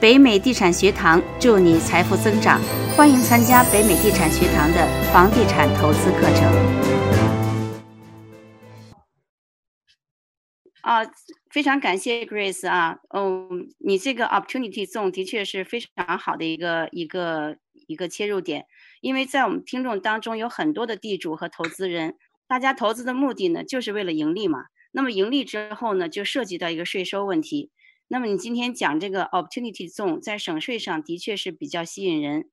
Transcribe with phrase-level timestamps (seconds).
[0.00, 2.58] 北美地产学堂祝你财富增长，
[2.96, 6.50] 欢迎参加北美地产学堂的房地产投资课程。
[10.80, 11.04] 啊，
[11.50, 18.64] 非常感谢 Grace 啊，嗯，你这个 Opportunity Zone 的确是非常好的一个一个一个切入点，
[19.02, 22.16] 因为在我们听众当中有很多的地主和投资人，
[22.48, 24.60] 大家投资的目的呢就是为了盈利嘛，
[24.92, 27.70] 那么盈利之后呢就涉及到一个税收问题。
[28.12, 32.50] 那么你今天讲这个 opportunity zone 在省税上的确是比较吸引人。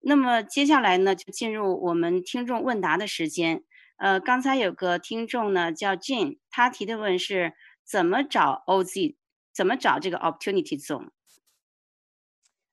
[0.00, 3.62] 那么接下来呢，就进入我们听众问答的时间。
[3.96, 7.54] 呃，刚才有个听众呢叫 Jane，他提的问是
[7.86, 9.16] 怎么找 OZ，
[9.50, 11.08] 怎么找这个 opportunity zone？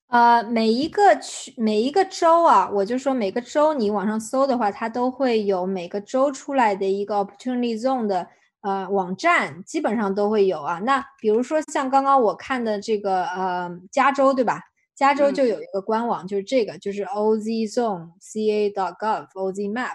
[0.07, 8.27] 呃，每一个区每一个州啊，我就说每个州你网上搜的话，它都会有每个州出来的一个 opportunity zone 的。
[8.65, 10.79] 呃，网站基本上都会有啊。
[10.79, 14.59] 那比如说像刚刚我看的这个，呃，加州对吧？
[14.95, 19.93] 加州就有一个官网，就是这个，就是 ozzoneca.gov，ozmap。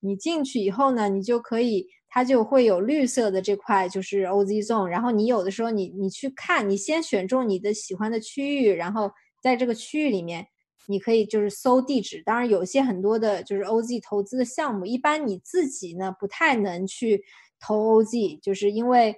[0.00, 4.84] 你进去以后呢，你就可以，它就会有绿色的这块，就是 ozzone。
[4.84, 10.46] 然后你有的时候你你去看，你先选中你的喜欢的区域，然后在这个区域里面，
[10.88, 12.22] 你可以就是搜地址。
[12.26, 17.24] 当然，有些很多的就是 oz 投资的项目，一般你自己呢不太能去。
[17.60, 19.14] 投 OZ 就是因为，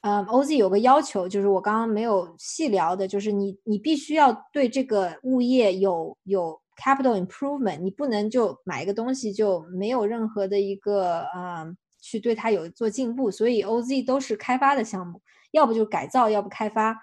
[0.00, 15.20] 呃，OZ 有个要求，就是我刚刚没有细聊的，就是你你必须要对这个物业有有 capital improvement，你不能就买一个东西就没有任何的一个呃去对它有做进步，所以 OZ 都是开发的项目，
[15.52, 16.96] 要不就改造，要不开发，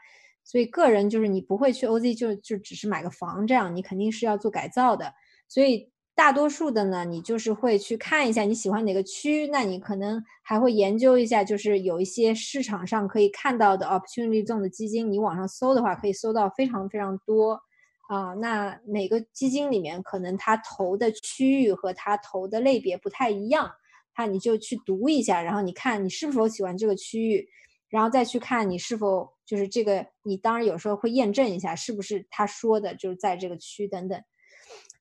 [0.43, 5.13] 所以个人就是你不会去 OZ 就就只是买个房这样，你肯定是要做改造的，
[5.47, 5.89] 所以。
[6.19, 17.57] 大多数的呢，你就是会去看一下你喜欢哪个区，那你可能还会研究一下，就是有一些市场上可以看到的 opportunity zone 的基金，你网上搜的话可以搜到非常非常多
[18.09, 18.33] 啊。
[18.33, 23.71] 那每个基金里面可能它投的区域和它投的类别不太一样，
[24.17, 27.47] 那你就去读一下，然后你看你是否喜欢这个区域，
[27.87, 34.21] 然后再去看你是否就是这个，你当然有时候会验证一下是不是他说的就是在这个区等等。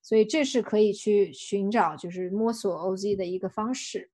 [0.09, 4.09] 所以这是可以去寻找，就是摸索 OZ 的一个方式。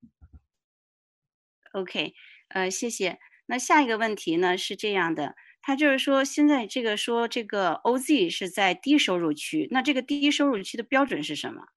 [1.72, 2.14] OK，
[2.50, 3.18] 呃，谢谢。
[3.46, 11.68] 那下一个问题呢是这样的，他就是说现在这个说这个 OZ 是在低收入区，那这个低收入区的标准是什么？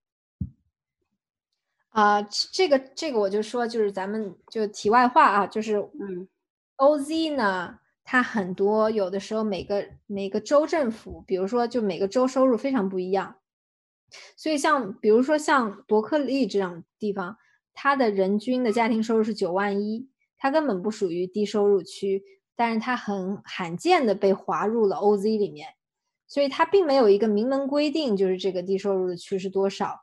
[1.91, 2.21] 啊，
[2.53, 6.27] 这个这个我就说，就是咱们就题外话啊，就是嗯
[6.79, 13.37] ，OZ 呢，它很多有的时候每个每个州政府，比如说就每个州收入非常不一样。
[14.37, 17.37] 所以，像比如说像伯克利这样地方，
[17.75, 22.23] 它的人均的家庭收入是九万一，它根本不属于低收入区，
[22.57, 25.69] 但是它很罕见的被划入了 OZ 里面，
[26.27, 30.01] 所以它并没有一个明文规定，就是这个低收入的区是多少，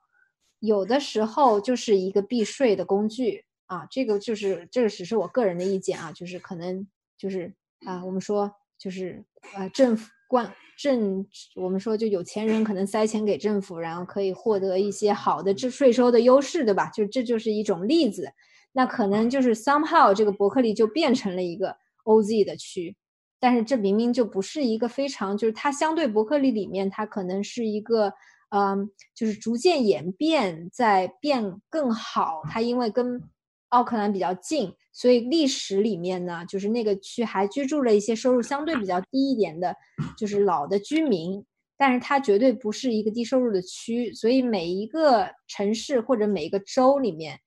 [0.59, 6.87] 有的时候就是一个避税的工具啊，这个就是这个只是我个人的意见啊，就是可能
[7.17, 7.53] 就是
[7.85, 10.53] 啊，我们说就是啊，政府管。
[10.77, 11.25] 政，
[11.55, 16.89] 我们说就有钱人可能塞钱给政府，然后可以获得一些好的这税收的优势，对吧？
[16.89, 18.29] 就这就是一种例子。
[18.73, 22.97] 那可能就是 somehow 这个伯克利就变成了一个 OZ 的区，
[23.39, 28.11] 但是这明明就不是一个非常，就是它相对伯克利里面，它可能是一个，
[28.49, 32.41] 嗯，就是逐渐演变在变更好。
[32.49, 33.23] 它因为跟
[33.69, 39.75] 奥克兰比较近，所以历史里面呢，就是那个区还居住了一些收入相对比较低一点的，
[40.17, 41.43] 就是老的居民。
[41.77, 47.37] 但是它绝对不是一个低收入的区，所以每一个城市或者每一个州里面，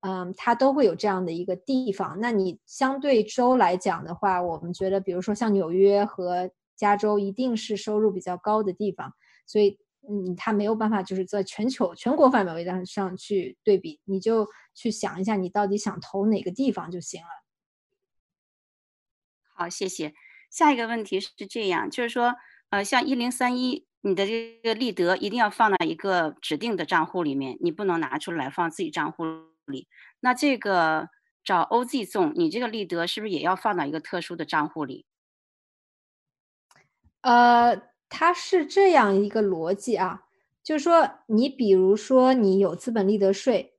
[0.00, 2.18] 嗯，它都会有这样的一个地方。
[2.18, 9.12] 那你相对州来讲的话，我们觉得，比如说像纽约和加州，一定是收入比较高的地方，
[9.46, 9.78] 所以。
[10.08, 17.28] 嗯，他没有办法，就是在全球全国范围上上去对比，你就去想一下，你到底想投哪个地方就行了。
[19.54, 20.12] 好，谢谢。
[20.50, 22.34] 下一个问题是这样，就是说，
[22.70, 29.24] 呃，像一零三一，你的这个立德一定要放到一个指定的账户里面，你不能拿出来放自己账户
[29.66, 29.88] 里。
[30.20, 31.08] 那这个
[31.42, 35.06] 找 OZ 送，你这个立德是不是也要放到一个特殊的账户里？
[37.22, 37.93] 呃。
[38.16, 40.22] 它是这样一个逻辑啊，
[40.62, 43.72] 就是说，你比如说你有资本利得税，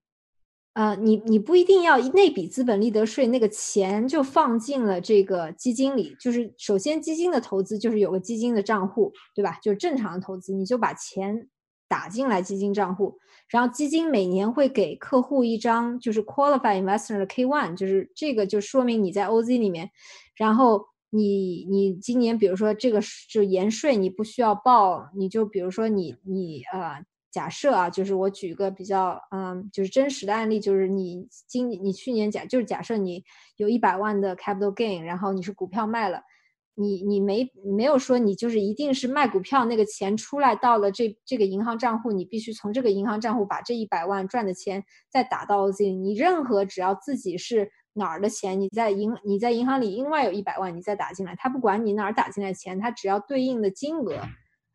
[0.74, 9.58] 呃，你你不一定要那笔资本利得税那个钱就放进了这个基金里，就是首先基金的投资就是有个基金的账户，对吧？
[9.64, 11.48] 就是正常的投资，你就把钱
[11.88, 13.18] 打进来基金账户，
[13.48, 19.92] 然后基金每年会给客户一张就是 Qualified Investor 的 K one，就是这个就说明你在 OZ 里面，
[20.36, 20.88] 然后。
[21.16, 33.24] 你你今年比如说这个就延税你不需要报，你就比如说你你呃假设啊，就是我举个比较嗯就是真实的案例，就是你今你去年假就是假设你
[33.58, 36.22] 有一百万的 capital gain，然后你是股票卖了。
[36.78, 45.98] 你你没没有说你就是一定是卖股票那个钱出来到了这这个银行账户，你必须从这个银行账户把这一百万赚的钱再打到 OZ。
[45.98, 54.20] 你任何只要自己是哪儿的钱，你在银你在银行里另外有一百万，你再打进来，他不管你哪儿打进来钱，他只要对应的金额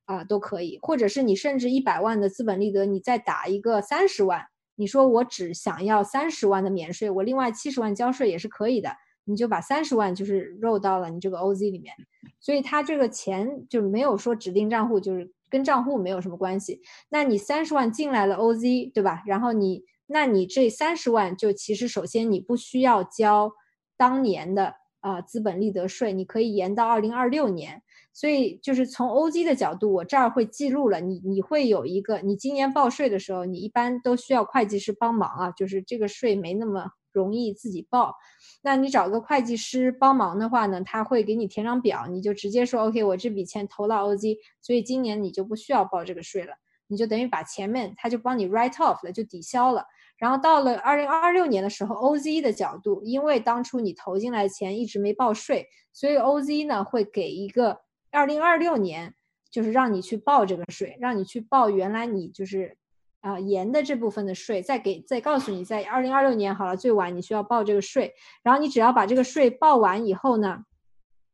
[0.06, 4.46] 啊都可以，或者是你甚至一百万的资本利得，你再打一个三十万，
[4.76, 8.90] 你说我只想要三十万的免税，我另外七十万交税也是可以的。
[9.24, 11.94] 你就把三十万就是入到了你这个 OZ 里面，
[12.40, 16.80] 所以他这个钱就没有说指定账户，就是跟账户没有什么关系。
[17.10, 19.22] 那你三十万进来了 OZ，对吧？
[19.26, 23.52] 然后你，那你这三十万就其实首先你不需要交
[23.96, 27.82] 当年的啊资本利得税，你可以延到二零二六年。
[28.12, 36.90] 所以就是从 OZ 的角度，我这儿会记录了你，你会有一个，你今年报税的时候，你一般都需要会计师帮忙啊，就是这个税没那么。
[37.12, 38.14] 容易自己报，
[38.62, 46.54] 那你找个会计师帮忙的话呢，他会给你填张表，你就直接说 OK，我这笔钱投到 OZ，所以今年你就不需要报这个税了，
[46.86, 49.84] 你就等于把前面他就帮你 write off 了，就抵消了。
[50.20, 57.80] 然后到了二零二六年的时候，OZ 的角度，因为当初你投进来的钱一直没报税，所以 OZ 呢会给一个
[58.12, 59.14] 二零二六年，
[59.50, 62.76] 就是让你去报这个税，让你去报原来你就是。
[63.22, 68.14] 啊，盐的这部分的税，再给再告诉你，在二零二六年好了，最晚你需要报这个税。
[68.42, 70.64] 然后你只要把这个税报完以后呢，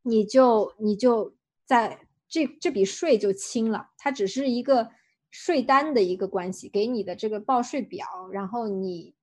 [0.02, 4.88] 你就你就在这这笔税就清了，它只是一个
[5.30, 9.14] 税单的一个关系，给你的这个报税表，然后你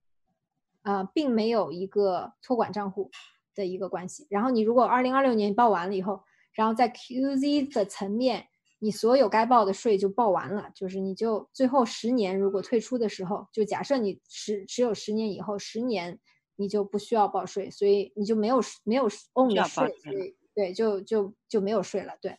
[0.81, 3.11] 啊，并没有一个托管账户
[3.55, 4.27] 的一个关系。
[4.29, 6.23] 然后你如果二零二六年报完了以后，
[6.53, 8.47] 然后在 QZ 的层面。
[8.79, 16.19] 你所有该报的税就报完了，就是你就最后十年如果退出的时候，就假设你持持有十年以后，十年
[16.57, 22.37] 你就不需要报税，所以你就没有没有 own 的税，对，就就就没有税了，对。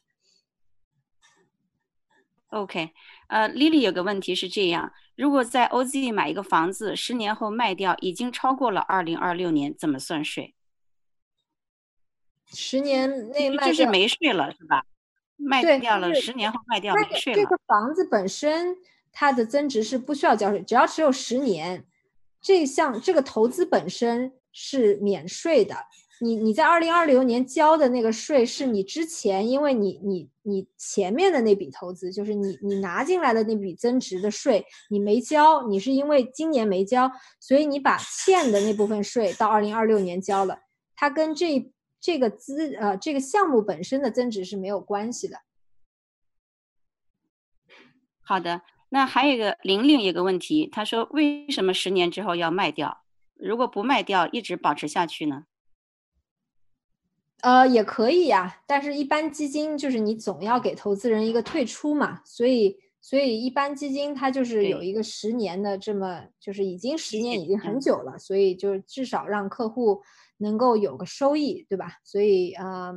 [2.50, 2.90] OK，
[3.28, 10.54] 呃，Lily 有个问题是这样：如果在 OZ 买一个房子，十年后卖掉，已经超过了二零二六年，怎么算税？
[12.52, 14.84] 十年内卖就是没税了，是吧？
[15.36, 17.42] 卖掉了，十年后卖掉没税了。
[17.42, 18.76] 这个房子本身
[19.10, 21.84] 它的增值是不需要交税，只要持有十年，
[22.40, 25.74] 这项这个投资本身是免税的。
[26.20, 37.10] 你你在二零二零年交的那个税是你之前，因为你你你前面的那笔投资，就是你你拿进来的那笔增值的税，你没交，你是因为今年没交，
[37.40, 40.60] 所以你把欠的那部分税到二零二六年交了，
[40.94, 41.70] 它跟这。
[42.04, 45.38] 这个资呃，这个项目本身的增值是没有关系的。
[48.20, 48.60] 好的，
[48.90, 53.04] 那还有一个玲玲有个问题，她说为什么十年之后要卖掉？
[53.36, 55.46] 如果不卖掉，一直保持下去呢？
[57.44, 70.02] 呃，也可以呀，但是一般基金就是你总要给投资人一个退出嘛，所以所以一般基金它就是有一个十年的这么，就是已经十年已经很久了，所以就至少让客户。
[70.38, 71.92] 能够有个收益，对吧？
[72.02, 72.92] 所以啊，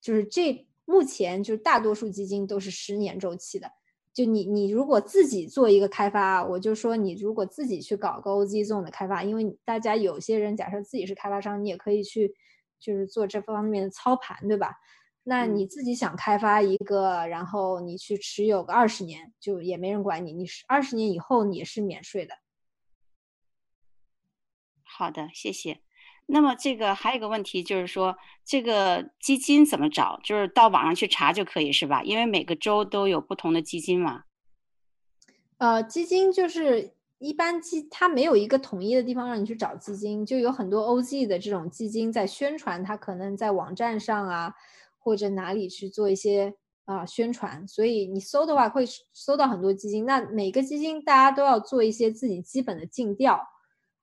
[0.00, 3.70] 就是这目前就是大多数基金都是十年周期的。
[4.14, 12.34] 就你你如果自己做一个开发，我就说你如果自己去搞个 OZ Zone 的开发，因为大家有些人假设自己是开发商，你也可以去
[12.80, 14.74] 就是做这方面的操盘，对吧？
[15.22, 22.34] 那你自己想开发一个，然后你去持有个二十年，就也没人管你，你是二十年以后你是免税的。
[24.82, 25.82] 好的，谢谢。
[26.26, 30.18] 那么这个还有一个问题，就是说这个基金怎么找？
[30.24, 32.02] 就是到网上去查就可以是吧？
[32.02, 34.24] 因为每个州都有不同的基金嘛。
[35.58, 44.54] 呃，基金就是一般基，它没有一个统一的地方让你去找基金，就有很多 OZ 的这种基金在宣传，它可能在网站上啊
[44.98, 46.54] 或者哪里去做一些
[46.86, 50.06] 啊宣传，所以你搜的话会搜到很多基金。
[50.06, 53.38] 那每个基金大家都要做一些自己基本的尽调。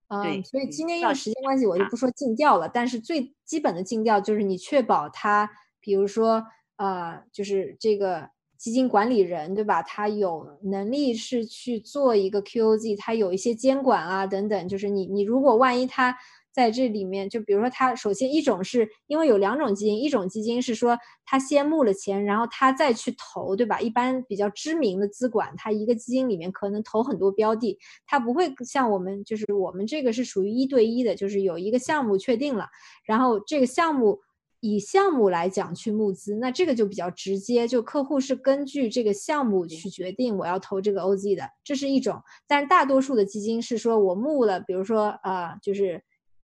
[0.10, 2.70] 嗯，所以今天因为时间关系，我就不说尽调了。
[2.70, 5.50] 但是最基本的尽调就是你确保它，
[5.82, 6.46] 比如说，
[6.78, 9.82] 呃，就是这个基金管理人，对吧？
[9.84, 14.68] 他有能力是去做一个 QOZ，他有一些监管啊等等。
[14.68, 16.18] 就是你你如果万一他。
[16.58, 23.80] 在这里面，就比如说，他首先一种是因为有两种基金，一种基金是说他先募了钱，然后他再去投，对吧？
[23.80, 32.66] 一般比较知名的资管，他一个基金里面可能投很多标的，他不会像我们，就是我们这个是属于一对一的，就是有一个项目确定了，
[33.06, 34.20] 然后这个项目
[34.60, 42.22] 以项目来讲去募资，那这个就比较直接，就客户是根据这个项目去决定我要投这个 OZ 的，这是一种。
[42.48, 46.04] 但是大多数的基金是说我募了，比如说呃，就是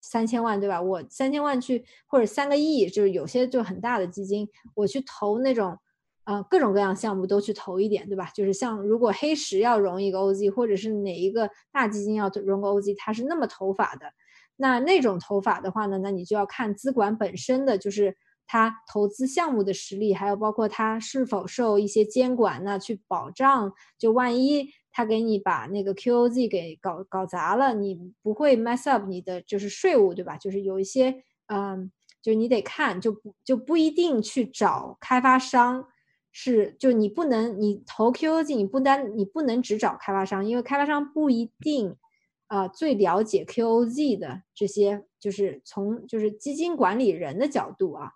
[0.01, 0.81] 三千万，对吧？
[0.81, 5.77] 我三千万去或者三个亿，就是有些就很大的基金，我去投那种
[6.23, 8.31] 呃各种各样项目都去投一点，对吧？
[8.33, 14.07] 就是像如果黑石要融一个 OZ，或者是哪一个大基金要融个 OZ，它是那么投法的。
[14.61, 18.15] 那那种投法的话呢，那你就要看资管本身的就是
[18.45, 30.37] 它投资项目的实力，还有包括它是否受一些监管，那去保障，就万一他给你把那个 QOZ 给搞搞砸了，你不会 mess up 你的就是税务，对吧？
[30.37, 31.91] 就是有一些，嗯，
[32.21, 35.85] 就是你得看，就不就不一定去找开发商，
[36.31, 41.95] 是就你不能你投 QOZ，你不单你不能只找开发商，因为开发商不一定。
[42.51, 48.11] 啊，最了解 QOZ 的这些，就是从就是基金管理人的角度啊，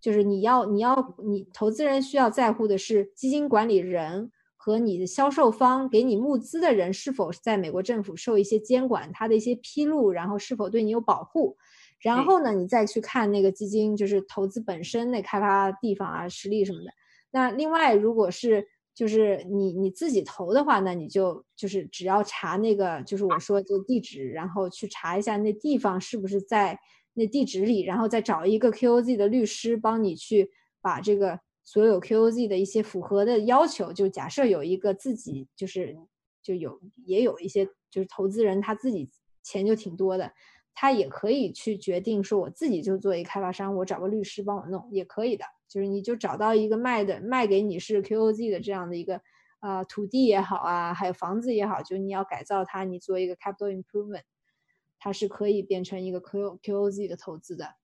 [0.00, 11.56] 就是你要你要你投资人需要在乎的是基金管理人和你的销售方给你募资的人是否在美国政府受一些监管，他的一些披露，然后是否对你有保护，
[12.00, 16.90] 然后呢，你再去看那个基金就是投资本身那开发地方啊实力什么的。
[17.30, 18.66] 那另外如果是。
[18.96, 26.78] 就是你你自己投的话，那你就就是只要查那个，就是我说的地址，然后去查一下那地方是不是在
[27.12, 30.50] 那地址里，然后再找一个 QOZ 的律师帮你去
[30.80, 35.94] 把这个所有 QOZ 的一些符合的要求，就假设有一个自己就是
[36.42, 39.10] 就有也有一些就是投资人他自己
[39.42, 40.32] 钱就挺多的，
[40.72, 45.44] 他也可以去决定说我自己就做一开发商，我找个律师帮我弄也可以的。
[45.68, 49.20] 就是你就找到一个卖的卖给你是 QOZ 的这样的一个
[49.60, 54.22] 呃土地也好啊，还有房子也好，就你要改造它，你做一个 capital improvement，
[54.98, 57.74] 它是可以变成一个 Q QOZ 的投资的，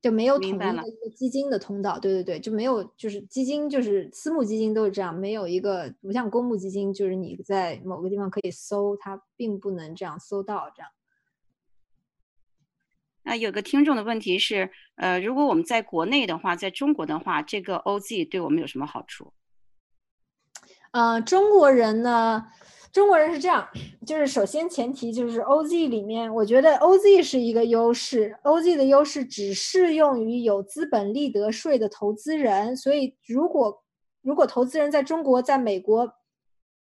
[0.00, 1.98] 就没有统一的一个基金的通道。
[1.98, 10.90] 对对对，就没有就是基金就是私募基金都是这样，没有一个不像公募基金，就是你在某个地方可以搜，它并不能这样搜到这样。
[13.22, 19.32] 那有个听众的问题是，呃，如果我们在国内的话，在中国的话，这个 OZ 对我们有什么好处？
[20.92, 22.46] 呃，中国人呢，
[22.92, 23.68] 中国人是这样，
[24.06, 33.84] 就是首先前提就是 OZ 里面，我觉得 OZ 是一个优势，OZ 的优势只适用于有资本利得税的投资人，所以如果
[34.22, 36.12] 如果投资人在中国、在美国，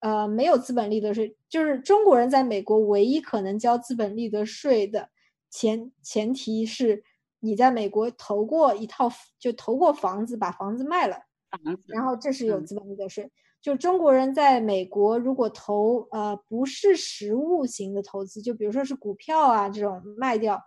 [0.00, 5.08] 呃，没有资本利得税，就是中国人在美国唯一可能交资本利得税的。
[5.54, 7.04] 前前提是
[7.38, 9.08] 你在美国投过一套，
[9.38, 11.16] 就投过房子，把房子卖了，
[11.86, 13.30] 然后这是有资本利得税。
[13.62, 20.60] 就中国人在美国如果投呃不是实物型的投资，就比如说是股票啊这种卖掉，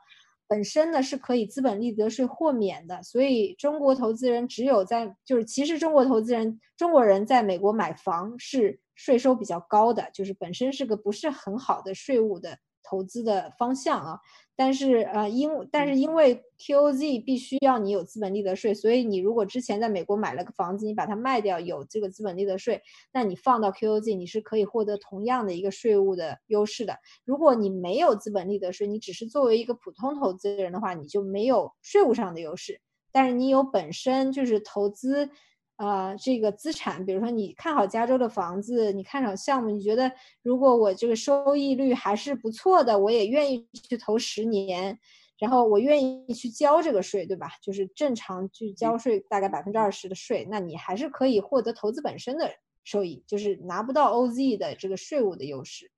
[0.48, 3.04] 本身呢是可以资本利得税豁免的。
[3.04, 14.20] 所以中国投资人只有在就是其实中国投资人中国人在美国买房是税收比较高的，就是本身是个不是很好的税务的投资的方向啊。
[14.56, 22.82] 但是呃，因但是因为 QOZ 必须要你有资本利得税，所以你如果之前在美国买了个房子，你把它卖掉有这个资本利得税，
[23.14, 26.98] 那你放到 QOZ 你是可以获得同样的一个税务的优势的。
[27.24, 32.82] 如果你没有资本利得税，你只是作为一个普通投资人的话，你就没有税务上的优势。
[33.12, 35.30] 但是你有本身就是投资。
[35.78, 44.98] 啊，这个资产，比如说你看好加州的房子，你看上项目，你觉得如果我这个收益率还是不错的，我也愿意去投十年，
[45.38, 47.52] 然后我愿意去交这个税，对吧？
[47.62, 52.52] 就是正常去交税，大概百分之二十的税，那你还是可以获得投资本身的
[52.84, 55.92] 收益，就是拿不到 OZ 的这个税务的优势。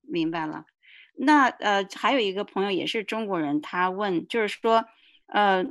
[0.00, 0.64] 明白了。
[1.18, 4.86] 那呃，还有一个朋友也是中国人，他问，就是说，
[5.26, 5.62] 呃，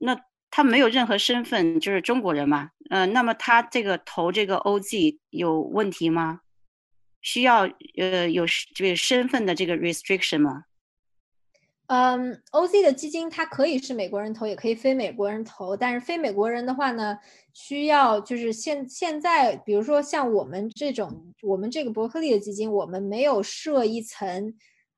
[0.00, 0.20] 那。
[0.50, 6.40] 他没有任何身份，就是中国人嘛，嗯，那么他这个投这个 OZ 有问题吗？
[7.22, 10.64] 需要呃有这个身份的这个 restriction 吗？
[11.86, 17.18] 嗯，OZ 的基金它可以是美国人投，也可以非美国人投，但是非美国人的话呢，
[17.52, 24.54] 需要就是现现在，比如说像我们这种，我们这个伯克利的基金，我们没有设一层。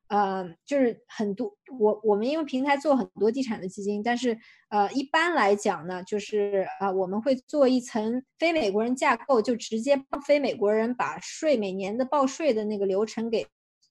[0.09, 4.37] 呃，就是很多我我们因为平台做很多地产的基金，但是
[4.69, 13.47] 呃一般来讲呢，就是啊我们会做一层非美国人架构，就直接帮非美国人把税每年的报税的那个流程给，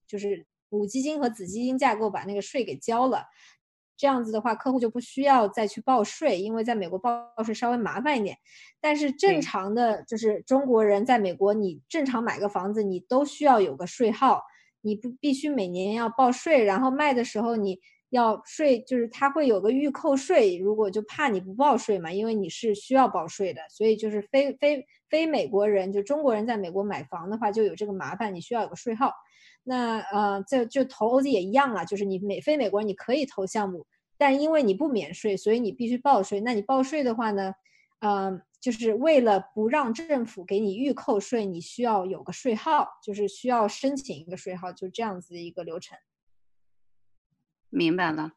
[0.07, 3.27] 就是母基金和子基金架构把那个税给交了，
[3.97, 8.37] 这样子的话客户就不需要再去报税，因为在美国报税稍微麻烦一点。
[8.81, 14.45] 但是正常的就是中国人在美国，你正常买个房子，你都需要有个税号。
[14.83, 17.79] 你不必须每年要报税，然后卖的时候你
[18.11, 29.11] 要税，就是他会有个预扣税，如果就怕你不报税嘛，因为你是需要报税的，所以就是非非非美国人，就中国人在美国买房的话就有这个麻烦，你需要有个税号。
[29.65, 33.87] 那呃，这就投 OZ 也一样啊，就是你美非美国人你可以投项目，
[34.19, 36.41] 但因为你不免税，所以你必须报税。
[36.41, 37.55] 那你报税的话呢，
[38.01, 45.99] 呃，就是为了不让政府给你预扣税，你需要有个税号，就是需要申请一个税号，就这样子的一个流程。
[47.69, 48.33] 明白了，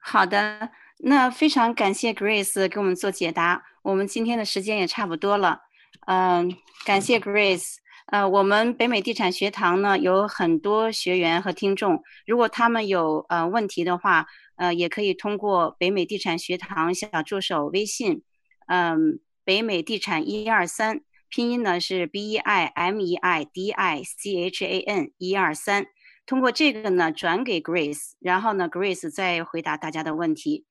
[0.00, 3.64] 好的，那非常感谢 Grace 给我们做解答。
[3.82, 5.60] 我们今天的时间也差不多了，
[6.06, 6.54] 嗯，
[6.84, 7.76] 感谢 Grace。
[8.06, 14.26] 呃，我们北美地产学堂呢有很多学员和听众，如果他们有呃问题的话，
[14.56, 18.24] 呃，也可以通过北美地产学堂小助手微信，
[18.72, 25.88] 嗯，北美地产一二三，拼音呢是 B E I M E I D I C H A N 一二三。
[26.24, 30.66] 通过这个呢，转给 Grace，然后呢，Grace 再回答大家的问题。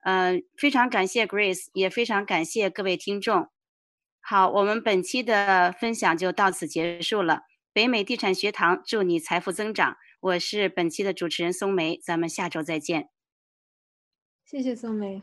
[0.00, 3.48] 嗯，非常感谢 Grace，也非常感谢各位听众。
[4.20, 7.42] 好，我们本期的分享就到此结束了。
[7.72, 9.96] 北美地产学堂祝你财富增长。
[10.18, 13.10] 我是本期的主持人松梅，咱们下周再见。
[14.44, 15.22] 谢谢松梅，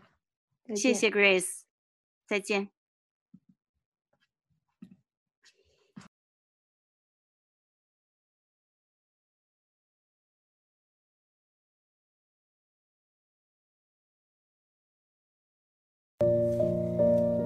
[0.74, 1.64] 谢谢 Grace，
[2.32, 2.70] 再见。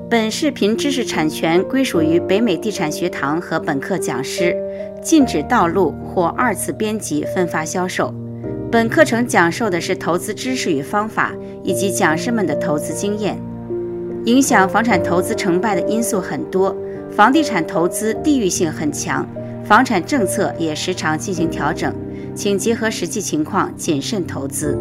[0.07, 4.55] 本视频知识产权归属于北美地产学堂和本课讲师，
[5.01, 8.13] 禁止盗录或二次编辑、分发、销售。
[8.71, 13.44] 本课程讲授的是投资知识与方法，以及讲师们的投资经验。
[14.25, 16.75] 影响房产投资成败的因素很多，
[17.15, 19.27] 房地产投资地域性很强，
[19.63, 21.93] 房产政策也时常进行调整，
[22.35, 24.77] 请结合实际情况谨慎投资。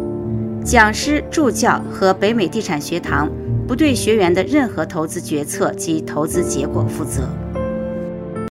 [0.65, 3.31] 讲师、助教和北美地产学堂。
[3.67, 7.23] 不对学员的任何投资决策及投资结果负责。